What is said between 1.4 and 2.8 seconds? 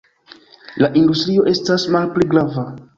estas malpli grava.